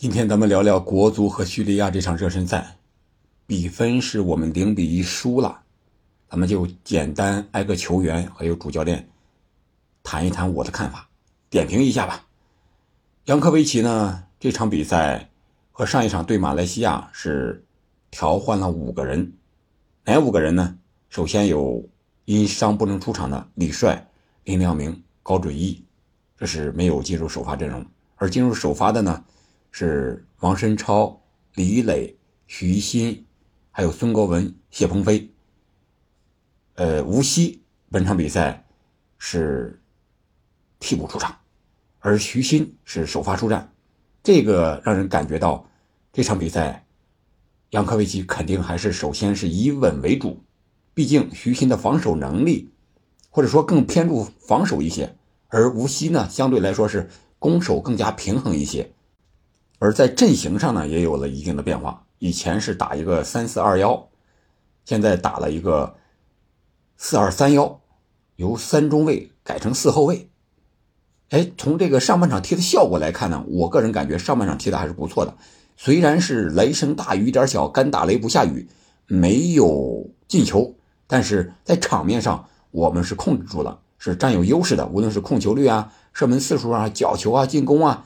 [0.00, 2.78] 今天咱们聊聊国足和叙利亚这场热身赛，
[3.46, 5.60] 比分是我们零比一输了。
[6.26, 9.10] 咱们就简单挨个球员还有主教练
[10.02, 11.06] 谈一谈我的看法，
[11.50, 12.24] 点评一下吧。
[13.26, 15.28] 扬科维奇呢，这场比赛
[15.70, 17.62] 和上一场对马来西亚是
[18.10, 19.34] 调换了五个人，
[20.06, 20.78] 哪五个人呢？
[21.10, 21.86] 首先有
[22.24, 24.08] 因伤不能出场的李帅、
[24.44, 25.84] 林良铭、高准翼，
[26.38, 27.84] 这是没有进入首发阵容，
[28.16, 29.22] 而进入首发的呢？
[29.70, 31.22] 是王申超、
[31.54, 33.24] 李磊、徐新，
[33.70, 35.30] 还有孙国文、谢鹏飞。
[36.74, 38.66] 呃，无锡本场比赛
[39.18, 39.80] 是
[40.78, 41.36] 替补出场，
[41.98, 43.72] 而徐新是首发出战，
[44.22, 45.68] 这个让人感觉到
[46.12, 46.86] 这场比赛，
[47.70, 50.42] 杨科维奇肯定还是首先是以稳为主，
[50.94, 52.70] 毕竟徐新的防守能力，
[53.28, 55.16] 或者说更偏重防守一些，
[55.48, 58.90] 而无锡呢相对来说是攻守更加平衡一些。
[59.80, 62.04] 而在阵型上呢，也有了一定的变化。
[62.18, 64.10] 以前是打一个三四二幺，
[64.84, 65.96] 现在打了一个
[66.98, 67.80] 四二三幺，
[68.36, 70.28] 由三中卫改成四后卫。
[71.30, 75.34] 哎，从这个上半场踢的效果来看呢，我个人感觉上半场踢的还是不错的。
[75.78, 78.68] 虽然是雷声大雨点小，干打雷不下雨，
[79.06, 80.74] 没有进球，
[81.06, 84.86] 但是在场面上我们是控制住了，是占有优势的。
[84.88, 88.04] 无论是控球率啊、射门次数啊、角球啊、进攻啊，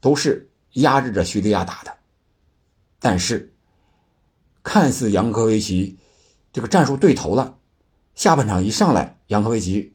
[0.00, 0.46] 都是。
[0.74, 1.96] 压制着叙利亚打的，
[3.00, 3.52] 但是
[4.62, 5.98] 看似扬科维奇
[6.52, 7.56] 这个战术对头了。
[8.14, 9.94] 下半场一上来，扬科维奇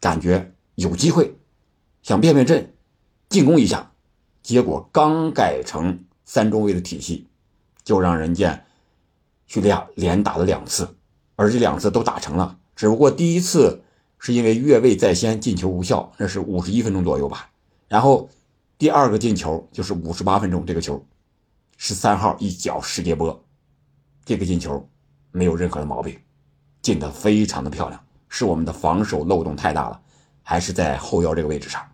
[0.00, 1.36] 感觉有机会，
[2.02, 2.74] 想变变阵，
[3.28, 3.92] 进攻一下。
[4.42, 7.28] 结果刚改成三中卫的体系，
[7.84, 8.64] 就让人家
[9.46, 10.96] 叙利亚连打了两次，
[11.36, 12.58] 而这两次都打成了。
[12.74, 13.82] 只不过第一次
[14.18, 17.50] 是因为越位在先，进球无效，那是五十一分钟左右吧。
[17.86, 18.30] 然后。
[18.80, 21.04] 第二个进球就是五十八分钟，这个球，
[21.76, 23.44] 十三号一脚世界波，
[24.24, 24.88] 这个进球
[25.32, 26.18] 没有任何的毛病，
[26.80, 30.00] 进的非常的漂亮，是我们的防守漏洞太大了，
[30.42, 31.86] 还是在后腰这个位置上，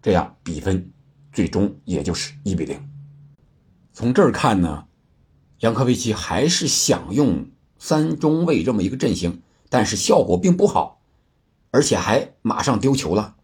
[0.00, 0.88] 这样比分
[1.32, 2.80] 最终也就是一比零。
[3.92, 4.86] 从这儿看呢，
[5.58, 7.44] 扬科维奇还是想用
[7.76, 11.00] 三中卫这么一个阵型，但是效果并不好，
[11.72, 13.34] 而且还马上丢球了。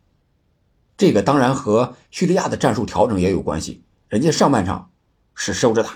[1.00, 3.82] 这个当然和叙利亚的战术调整也有关系。
[4.08, 4.90] 人家上半场
[5.34, 5.92] 是收着打，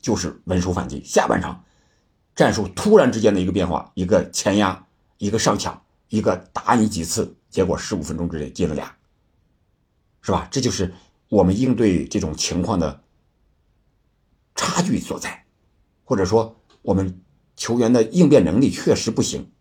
[0.00, 1.62] 就是稳守反击；下半场
[2.34, 4.86] 战术突然之间的一个变化，一个前压，
[5.18, 8.96] 一个上抢，一个打你几次，结果十五分钟之内进了俩，
[10.22, 10.48] 是吧？
[10.50, 10.94] 这就是
[11.28, 13.02] 我们应对这种情况的
[14.54, 15.44] 差距所在，
[16.04, 17.20] 或者说我们
[17.54, 19.52] 球员的应变能力确实不行。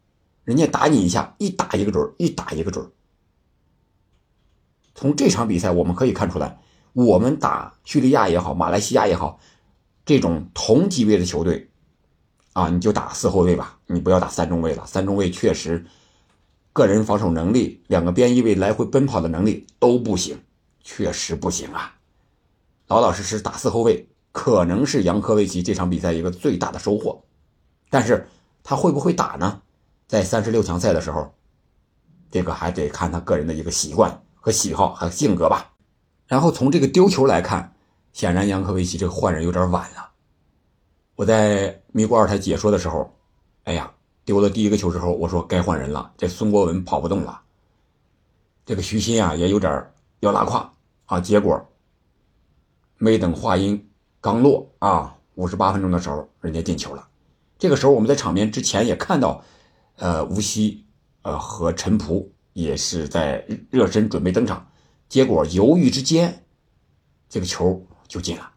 [0.45, 2.89] 人家打你一下，一打一个准一打一个准
[4.97, 6.57] 从这场比赛我们可以看出来，
[6.93, 9.39] 我们打叙利亚也好，马来西亚也好，
[10.03, 11.69] 这种同级别的球队，
[12.53, 14.83] 啊，你就打四后卫吧，你不要打三中卫了。
[14.87, 15.85] 三中卫确实
[16.73, 20.41] 个人防守能力，两个边翼位来回奔跑的能力都不行，
[20.83, 21.93] 确实不行啊。
[22.87, 27.23] 老老实实打四后卫，可能是杨科维奇这场比赛一个最大的收获。
[27.91, 28.27] 但是
[28.63, 29.61] 他会不会打呢？
[30.07, 31.35] 在三十六强赛的时候，
[32.31, 34.23] 这个还得看他个人的一个习惯。
[34.47, 35.73] 和喜好和性格吧，
[36.25, 37.75] 然后从这个丢球来看，
[38.13, 40.11] 显然杨科维奇这个换人有点晚了。
[41.17, 43.13] 我在米国二台解说的时候，
[43.65, 43.91] 哎呀，
[44.23, 47.41] 丢了第一个球之后，我说该换人了，这孙国文跑不动了。
[48.65, 49.85] 这个徐新啊也有点
[50.21, 50.73] 要拉胯
[51.07, 51.67] 啊，结果
[52.95, 53.89] 没等话音
[54.21, 57.05] 刚落啊，五十八分钟的时候，人家进球了。
[57.59, 59.43] 这个时候我们在场边之前也看到，
[59.97, 60.85] 呃，吴曦
[61.23, 62.29] 呃和陈仆。
[62.57, 64.67] 也是在热身准备登场，
[65.07, 66.43] 结果犹豫之间，
[67.29, 68.49] 这个球就进了。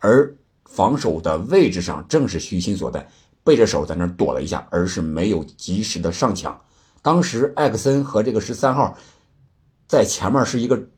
[0.00, 0.34] 而
[0.64, 3.08] 防守的位置上正是徐新所在，
[3.44, 6.60] 背着手在那躲了一下，而是没有及时的上抢。
[7.00, 8.98] 当时艾克森和这个十三号
[9.86, 10.88] 在前面是一个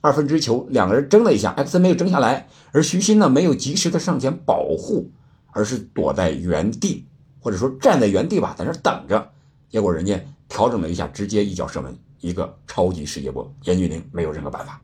[0.00, 5.10] 二分之球，两个人争了一下，艾克森没有争下来，而徐新呢没有及时的上前保护，
[5.52, 7.06] 而是躲在原地，
[7.38, 9.30] 或者说站在原地吧，在那等着。
[9.68, 10.20] 结果人家。
[10.50, 13.54] 调整了一下，直接一脚射门，一个超级世界波。
[13.64, 14.80] 严俊凌没有任何办法。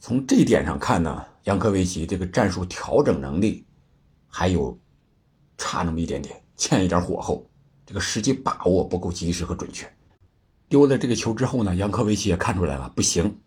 [0.00, 3.64] 从这点上看呢，杨科维奇这个战术调整能力
[4.26, 4.76] 还有
[5.56, 7.48] 差那么一点点，欠一点火候。
[7.86, 9.88] 这个时机把握不够及时和准确。
[10.68, 13.38] 丢了这个球之后呢，杨科维奇也看出来了不行，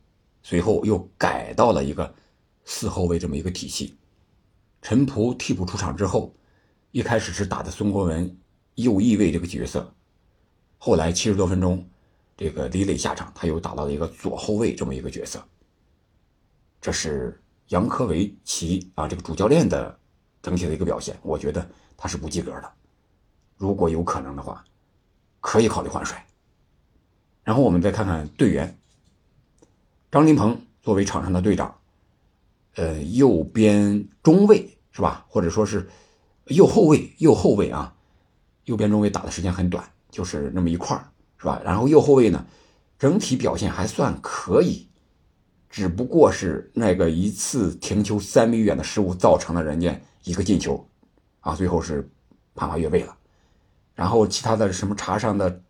[0.43, 2.15] 随后又改到了一个
[2.63, 3.97] 四后卫这么一个体系。
[4.81, 6.33] 陈仆替补出场之后，
[6.91, 8.37] 一开始是打的孙国文
[8.75, 9.93] 右翼卫这个角色。
[10.77, 11.85] 后来七十多分钟，
[12.35, 15.43] 这个李磊下场，他又打到了一个左后卫这么一个角色。
[16.79, 19.99] 这是杨科维奇啊这个主教练的
[20.41, 22.71] 整体的一个表现，我觉得他是不及格的。
[23.57, 24.63] 如果有可能的话，
[25.41, 26.23] 可以考虑换帅。
[27.43, 28.77] 然后我们再看看队员，
[30.11, 31.75] 张琳芃作为场上的队长，
[32.75, 35.25] 呃，右边中卫是吧？
[35.27, 35.89] 或者说是
[36.45, 37.95] 右后卫，右后卫啊，
[38.65, 40.97] 右边中卫打的时间很短，就是那么一块
[41.37, 41.61] 是吧？
[41.63, 42.45] 然后右后卫呢，
[42.97, 44.87] 整体表现还算可以，
[45.69, 50.87] 只不过是那个一次停球三米远的失误造成了人家一个进球，
[51.41, 52.09] 啊，最后是
[52.55, 53.15] 判罚越位了。
[53.93, 55.61] 然后其他的什么茶上的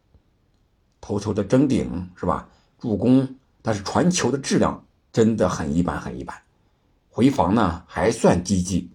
[1.02, 2.48] 头球的争顶是吧？
[2.80, 6.36] 助攻，但是传球的质量真的很一般，很一般。
[7.10, 8.92] 回防呢还算积极，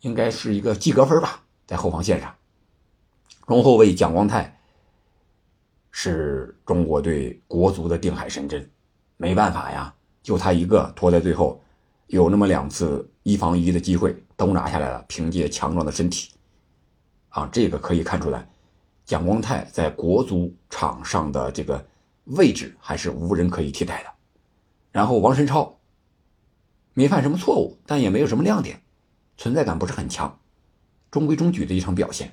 [0.00, 2.34] 应该是一个及格分吧，在后防线上。
[3.50, 4.56] 中后卫蒋光太
[5.90, 8.70] 是中国队国足的定海神针，
[9.16, 9.92] 没办法呀，
[10.22, 11.60] 就他一个拖在最后，
[12.06, 16.30] 有那么两次一防一的机会都拿下来了，凭借强壮的身体。
[17.30, 18.48] 啊，这个可以看出来，
[19.04, 21.84] 蒋光太在国足场上的这个
[22.26, 24.10] 位置还是无人可以替代的。
[24.92, 25.76] 然后王申超
[26.94, 28.80] 没犯什么错误，但也没有什么亮点，
[29.36, 30.38] 存在感不是很强，
[31.10, 32.32] 中规中矩的一场表现。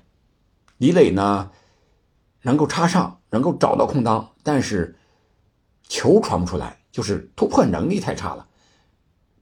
[0.78, 1.52] 李磊呢，
[2.44, 4.96] 能够插上，能够找到空当，但是
[5.88, 8.48] 球传不出来，就是突破能力太差了。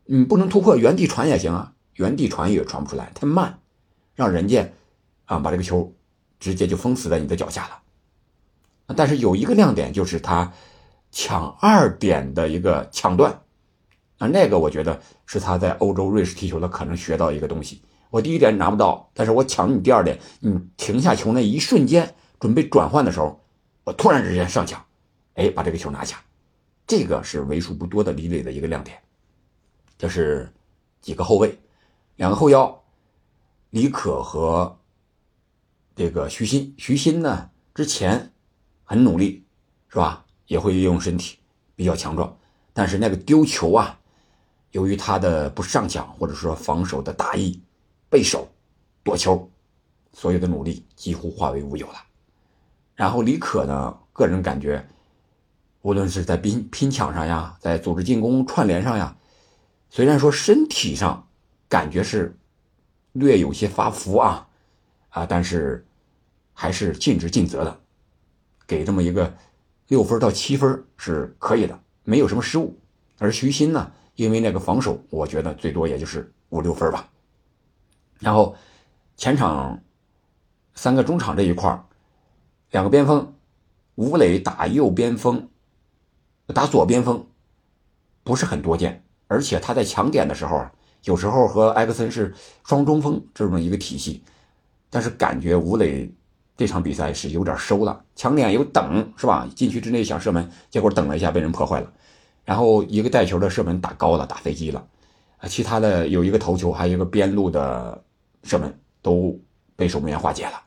[0.07, 3.59] 嗯，不能突破，原地传也行啊，原地传也传不出来，太慢，
[4.13, 4.71] 让人家。
[5.25, 5.91] 啊，把这个球
[6.39, 7.81] 直接就封死在你的脚下了。
[8.95, 10.53] 但是有一个亮点，就是他
[11.11, 13.41] 抢二点的一个抢断，
[14.19, 17.81] 啊，那个我觉得是他在欧洲、瑞士踢球的可能学到一个东西。
[18.15, 23.43] 我第一点拿不到，但是我抢你第二点，你停下球那一瞬间，准备转换的时候，
[23.83, 24.81] 我突然之间上抢，
[25.33, 26.17] 哎，把这个球拿下，
[26.87, 28.97] 这个是为数不多的李磊的一个亮点。
[29.97, 30.49] 这是
[31.01, 31.59] 几个后卫，
[32.15, 32.81] 两个后腰，
[33.71, 34.79] 李可和。
[35.93, 38.31] 这个徐新，徐新呢之前
[38.85, 39.43] 很努力，
[39.89, 40.25] 是吧？
[40.47, 41.39] 也会运用身体，
[41.75, 42.37] 比较强壮。
[42.71, 43.99] 但是那个丢球啊，
[44.71, 47.61] 由于他的不上抢或者说防守的大意，
[48.09, 48.47] 背手
[49.03, 49.49] 躲球，
[50.13, 51.95] 所有的努力几乎化为乌有了。
[52.95, 54.87] 然后李可呢，个人感觉，
[55.81, 59.15] 无论是在拼拼抢上呀，在组织进攻串联上呀，
[59.89, 61.27] 虽然说身体上
[61.67, 62.37] 感觉是
[63.13, 64.47] 略有些发福啊。
[65.09, 65.87] 啊，但是
[66.51, 67.79] 还是尽职尽责的，
[68.67, 69.33] 给这么一个
[69.87, 72.77] 六分到七分是可以的，没有什么失误。
[73.17, 77.09] 而徐新呢，因为那个防守，我觉得最多也就是五六分吧。
[78.19, 78.55] 然后
[79.17, 79.81] 前场
[80.73, 81.83] 三个中场这一块
[82.71, 83.33] 两个边锋，
[83.95, 85.49] 吴磊打右边锋，
[86.47, 87.27] 打左边锋
[88.23, 90.71] 不是很多见，而且他在抢点的时候啊，
[91.03, 92.33] 有时候和埃克森是
[92.63, 94.23] 双中锋这么一个体系。
[94.89, 96.09] 但是感觉吴磊
[96.55, 99.45] 这场比赛是有点收了，抢点有等是吧？
[99.53, 101.91] 禁区之内想射门，结果等了一下被人破坏了，
[102.45, 104.87] 然后一个带球的射门打高了，打飞机了，
[105.39, 108.01] 啊，其他的有一个头球，还有一个边路的
[108.45, 109.37] 射门都
[109.75, 110.61] 被守门员化解了，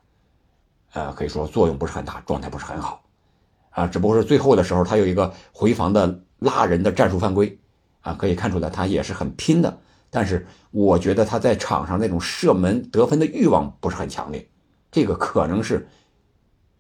[0.92, 3.02] 呃，可以说作用不是很大，状态不是很好，
[3.70, 7.56] 啊，只不过是最后的时候他有一个回防的拉人的战术犯规，
[8.00, 9.78] 啊，可以看出来他也是很拼的。
[10.10, 14.48] 但是我觉得他在场上那种射门得分的欲望不是很强烈，
[14.90, 15.86] 这个可能是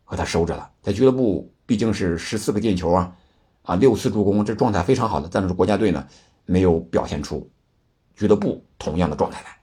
[0.02, 0.70] 和他收着了。
[0.82, 3.14] 在俱乐部毕竟是十四个进球啊，
[3.62, 5.28] 啊六次助攻，这状态非常好的。
[5.30, 6.06] 但是国家队呢
[6.46, 7.48] 没有表现出
[8.16, 9.57] 俱乐部同样的状态来。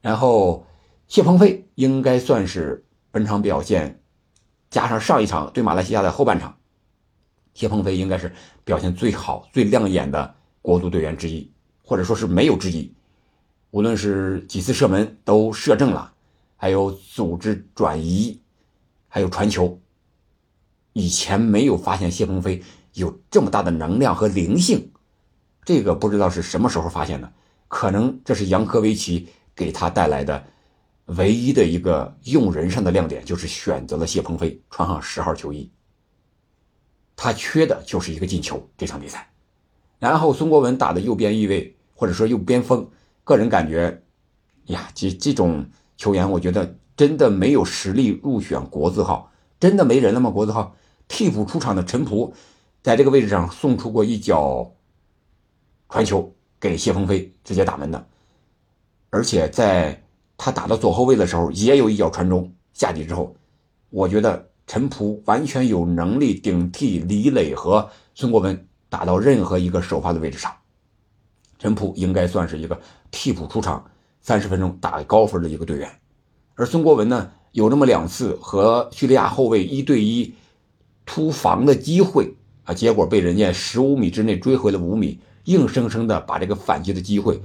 [0.00, 0.66] 然后
[1.08, 4.00] 谢鹏飞应该算是本场表现
[4.70, 6.56] 加上上一场对马来西亚的后半场，
[7.54, 8.32] 谢鹏飞应该是
[8.64, 11.50] 表现最好、最亮眼的国足队员之一。
[11.82, 12.94] 或者说是没有之一，
[13.72, 16.12] 无论是几次射门都射正了，
[16.56, 18.40] 还有组织转移，
[19.08, 19.76] 还有传球，
[20.92, 24.92] 以前没有发现谢鹏飞有这么大的能量和灵性，
[25.64, 27.32] 这个不知道是什么时候发现的，
[27.66, 30.44] 可能这是杨科维奇给他带来的
[31.06, 35.70] 唯一的一个用人上的亮点，就是选择了谢鹏飞穿上十号球衣，
[37.16, 39.30] 他缺的就是一个进球这场比赛，
[39.98, 41.76] 然后孙国文打的右边翼位。
[41.92, 42.88] 或者说右边锋，
[43.24, 44.02] 个人感觉，
[44.68, 45.66] 呀，这这种
[45.98, 49.30] 球员，我觉得真的没有实力入选国字号，
[49.60, 50.30] 真的没人了吗？
[50.30, 50.74] 国字号
[51.08, 52.32] 替补出场的陈仆，
[52.82, 54.72] 在这个位置上送出过一脚
[55.90, 58.08] 传球给谢鹏飞，直接打门的，
[59.10, 60.02] 而且在
[60.38, 63.34] 他打到左后卫的时候，也有一脚传中下底之后，
[63.90, 70.50] 我觉得陈仆完全有能力顶替李磊和孙国文打到任何一个首发的位置上。
[71.58, 73.84] 陈普应该算是一个替补出场，
[74.22, 75.90] 三十分钟打高分的一个队员。
[76.54, 80.32] 而孙国文呢，有那么两次和叙利亚后卫一对一
[81.04, 87.38] 突防的机会啊，结果被人家十五米之内追回了五米，硬生生的把这个反击的机会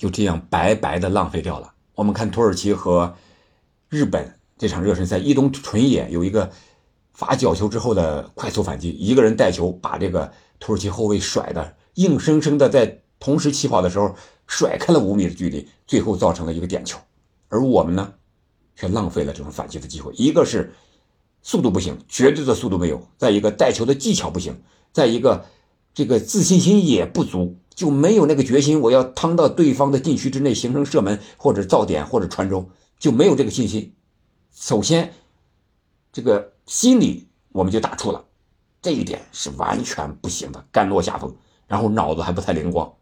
[0.00, 1.74] 就这样白白的浪费掉了。
[1.94, 3.14] 我们看土耳其和
[3.90, 6.50] 日本这场热身赛，伊东纯也有一个
[7.12, 11.76] 罚角球之后的快速反击，一个人带球把这个土耳其后卫甩的。
[11.96, 14.16] 硬生生的在同时起跑的时候
[14.46, 16.98] 甩开了五米的距离，最后造成了一个点球，
[17.48, 18.14] 而我们呢，
[18.74, 20.14] 却浪费了这种反击的机会。
[20.14, 20.72] 一个是
[21.42, 24.54] 速度不行，绝对的速度没有；再一个带球的技巧不行；
[24.94, 25.44] 再一个
[25.92, 32.68] 这个自信心也不足，就没有那个决心，我要趟到对方的禁区之内形成射门或者造点或者传中，
[32.98, 33.94] 就没有这个信心。
[34.52, 35.14] 首先，
[36.12, 38.22] 这个心理我们就打怵了，
[38.82, 41.34] 这一点是完全不行的，甘落下风。
[41.66, 42.92] 然后脑子还不太灵光，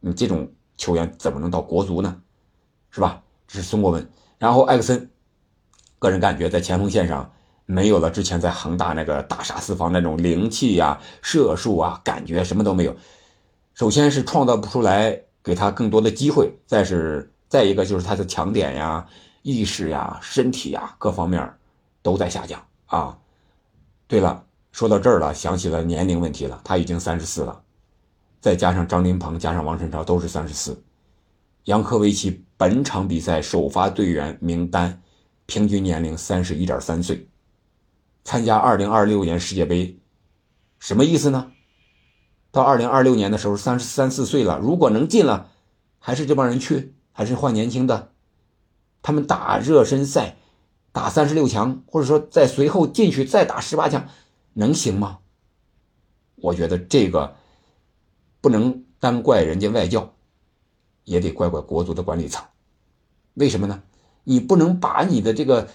[0.00, 2.20] 你这种球员怎么能到国足呢？
[2.90, 3.22] 是吧？
[3.48, 4.06] 这是孙国文。
[4.36, 5.08] 然后艾克森，
[5.98, 7.32] 个人感觉在前锋线上
[7.64, 12.94] 没有了之前在恒大那个大杀四方那种灵气呀、射术啊，感觉什么都没有。
[13.76, 19.06] 首先是创造不出来给他更多的机会，再是再一个就是他的强点呀、
[19.42, 21.54] 意识呀、身体呀各方面
[22.00, 23.18] 都在下降啊。
[24.08, 24.42] 对了，
[24.72, 27.62] 说到这儿了，想起了年龄问题了，他已经三十四了。
[28.40, 30.82] 再加上张琳芃，加上王晨超都是三十四。
[31.64, 35.02] 杨科维奇本场比赛首发队员名单，
[35.44, 37.28] 平均年龄三十一点三岁。
[38.24, 39.98] 参加二零二六年世界杯，
[40.78, 41.52] 什么意思呢？
[42.56, 45.50] 到二零二六年的时候，三十三四岁了，如果能进了，
[45.98, 48.12] 还是这帮人去，还是换年轻的？
[49.02, 50.36] 他们打热身赛，
[50.90, 54.08] 打三十六强，或者说在随后进去再打十八强，
[54.54, 55.18] 能行吗？
[56.36, 57.36] 我觉得这个。
[58.38, 60.14] 不能单怪人家外教，
[61.02, 62.44] 也得怪怪国足的管理层。
[63.34, 63.82] 为什么呢？
[64.22, 65.68] 你不能把你的这个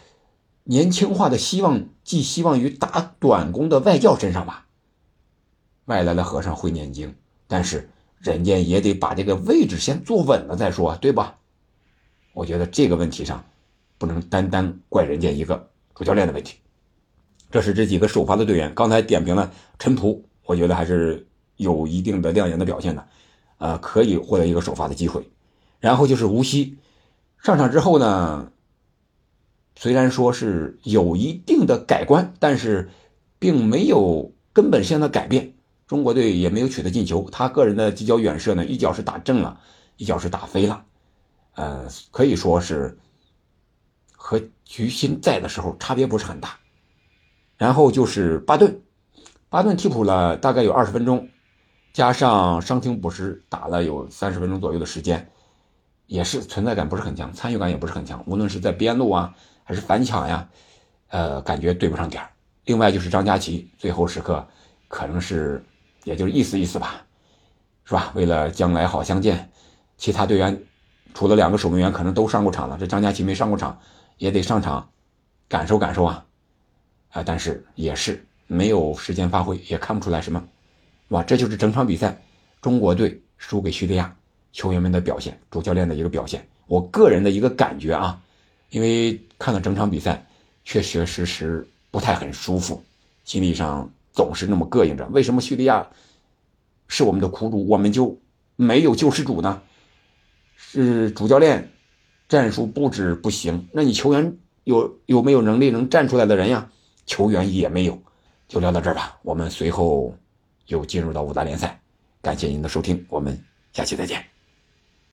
[0.63, 4.67] 年轻化的希望寄希望于打短工的外教身上吧？
[5.91, 7.13] 外来的和尚会念经，
[7.48, 11.38] 但是人家也得把这个位置先坐稳了再说，对吧？
[12.33, 13.43] 我觉得这个问题上
[13.98, 16.57] 不能单单怪人家一个主教练的问题。
[17.51, 21.27] 这是这几个首发的队员，刚才点评了陈普，我觉得还是。
[21.57, 23.07] 有一定的亮眼的表现的，
[23.60, 25.29] 呃，可以获得一个首发的机会。
[25.79, 26.79] 然后就是吴曦
[27.38, 28.51] 上场之后呢，
[29.75, 32.89] 虽然说是有一定的改观，但是
[33.38, 35.53] 并没有根本性的改变。
[35.91, 39.60] 中国队也没有取得进球，他个人的几脚远射呢，一脚是打正了，
[39.98, 40.86] 一脚是打飞了，
[41.55, 42.98] 呃，可以说是
[44.13, 46.57] 和局鑫在的时候差别不是很大。
[47.57, 48.81] 然后就是巴顿，
[49.50, 51.27] 巴顿替补了大概有二十分钟。
[51.91, 55.29] 加上伤停补时打了有三十分钟左右的时间，
[56.07, 58.24] 也是存在感不是很强，参与感也不是很强。
[58.27, 60.48] 无论是在边路啊，还是反抢呀，
[61.10, 62.25] 呃，感觉对不上点
[62.63, 64.48] 另外就是张佳琪，最后时刻
[64.88, 65.62] 可能是
[66.03, 67.05] 也就是意思意思吧，
[67.86, 68.12] 是吧？
[68.15, 69.50] 为了将来好相见，
[69.98, 70.62] 其他队员
[71.13, 73.79] 除了两个守门员可能都上过场了，这张佳琪没上过场，
[74.17, 74.89] 也得上场
[75.48, 76.25] 感受感受啊，
[77.12, 80.43] 啊，但是也是没有时间发挥，也看不出来什么。
[81.10, 82.22] 哇，这就是整场比赛
[82.62, 84.15] 中国队输给叙利亚
[84.53, 86.48] 球员们的表现，主教练的一个表现。
[86.67, 88.22] 我个人的一个感觉啊，
[88.70, 90.25] 因为看了整场比赛，
[90.63, 92.81] 确确实实不太很舒服，
[93.25, 95.06] 心理上总是那么膈应着。
[95.08, 95.88] 为什么叙利亚
[96.88, 98.20] 是我们的苦主，我们就
[98.56, 99.62] 没有救世主呢？
[100.56, 101.72] 是主教练
[102.30, 106.70] 战术布置不行，那你球员有有没有能力能站出来的人呀？
[107.06, 108.01] 球员也没有。
[108.48, 110.15] 就聊到这儿吧，我们随后。
[110.68, 111.82] 又进入到五大联赛，
[112.22, 113.38] 感谢您的收听，我们
[113.74, 114.30] 下期再见。